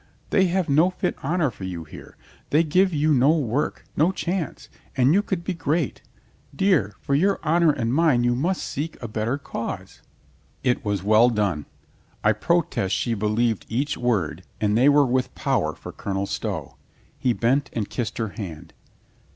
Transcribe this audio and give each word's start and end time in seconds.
They 0.31 0.45
have 0.47 0.67
no 0.67 0.89
fit 0.89 1.15
honor 1.21 1.51
for 1.51 1.63
you 1.63 1.83
here. 1.83 2.17
They 2.49 2.63
give 2.63 2.91
you 2.91 3.13
no 3.13 3.37
work, 3.37 3.85
no 3.95 4.11
chance. 4.11 4.67
And 4.97 5.13
you 5.13 5.21
could 5.21 5.43
be 5.43 5.53
great. 5.53 6.01
Dear, 6.55 6.95
for 7.01 7.13
your 7.13 7.39
honor 7.43 7.69
and 7.71 7.93
mine 7.93 8.23
you 8.23 8.33
must 8.33 8.65
seek 8.65 8.99
a 8.99 9.07
better 9.07 9.37
cause." 9.37 10.01
It 10.63 10.83
was 10.83 11.03
well 11.03 11.29
done. 11.29 11.67
I 12.23 12.31
protest 12.31 12.95
she 12.95 13.13
believed 13.13 13.67
each 13.69 13.95
word, 13.95 14.41
and 14.59 14.75
they 14.75 14.89
were 14.89 15.05
with 15.05 15.35
power 15.35 15.75
for 15.75 15.91
Colonel 15.91 16.25
Stow. 16.25 16.77
He 17.19 17.31
bent 17.31 17.69
and 17.71 17.87
kissed 17.87 18.17
her 18.17 18.29
hand. 18.29 18.73